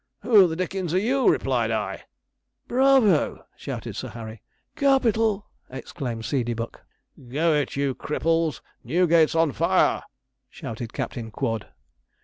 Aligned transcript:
'"Who 0.21 0.47
the 0.47 0.55
Dickens 0.55 0.95
are 0.95 0.99
you?" 0.99 1.29
replied 1.29 1.69
I.' 1.69 2.05
'Bravo!' 2.67 3.45
shouted 3.55 3.95
Sir 3.95 4.07
Harry. 4.09 4.41
'Capital!' 4.75 5.45
exclaimed 5.69 6.25
Seedeybuck. 6.25 6.81
'Go 7.29 7.53
it, 7.53 7.75
you 7.75 7.93
cripples! 7.93 8.61
Newgate's 8.83 9.35
on 9.35 9.51
fire!' 9.51 10.01
shouted 10.49 10.91
Captain 10.91 11.29
Quod. 11.29 11.67